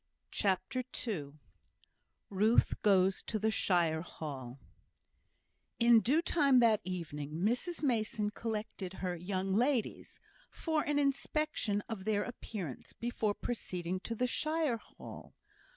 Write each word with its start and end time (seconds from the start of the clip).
CHAPTER 0.31 0.83
II 1.07 1.33
Ruth 2.31 2.81
Goes 2.81 3.21
to 3.21 3.37
the 3.37 3.51
Shire 3.51 4.01
Hall 4.01 4.59
In 5.79 5.99
due 5.99 6.23
time 6.23 6.59
that 6.59 6.81
evening, 6.83 7.33
Mrs 7.35 7.83
Mason 7.83 8.31
collected 8.31 8.93
"her 8.93 9.15
young 9.15 9.53
ladies" 9.53 10.19
for 10.49 10.81
an 10.81 10.97
inspection 10.97 11.83
of 11.87 12.05
their 12.05 12.23
appearance 12.23 12.93
before 12.93 13.35
proceeding 13.35 13.99
to 13.99 14.15
the 14.15 14.25
shire 14.25 14.77
hall. 14.77 15.35